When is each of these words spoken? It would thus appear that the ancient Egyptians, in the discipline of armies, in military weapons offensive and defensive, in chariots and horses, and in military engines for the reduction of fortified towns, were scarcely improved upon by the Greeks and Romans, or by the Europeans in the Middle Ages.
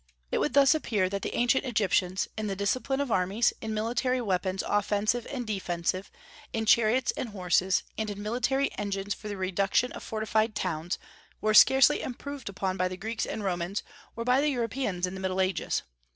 It 0.31 0.39
would 0.39 0.55
thus 0.55 0.73
appear 0.73 1.09
that 1.09 1.21
the 1.21 1.35
ancient 1.35 1.63
Egyptians, 1.63 2.27
in 2.35 2.47
the 2.47 2.55
discipline 2.55 2.99
of 2.99 3.11
armies, 3.11 3.53
in 3.61 3.71
military 3.71 4.19
weapons 4.19 4.63
offensive 4.65 5.27
and 5.29 5.45
defensive, 5.45 6.09
in 6.53 6.65
chariots 6.65 7.13
and 7.15 7.29
horses, 7.29 7.83
and 7.99 8.09
in 8.09 8.19
military 8.19 8.75
engines 8.79 9.13
for 9.13 9.27
the 9.27 9.37
reduction 9.37 9.91
of 9.91 10.01
fortified 10.01 10.55
towns, 10.55 10.97
were 11.39 11.53
scarcely 11.53 12.01
improved 12.01 12.49
upon 12.49 12.77
by 12.77 12.87
the 12.87 12.97
Greeks 12.97 13.27
and 13.27 13.43
Romans, 13.43 13.83
or 14.15 14.23
by 14.23 14.41
the 14.41 14.49
Europeans 14.49 15.05
in 15.05 15.13
the 15.13 15.19
Middle 15.19 15.39
Ages. 15.39 15.83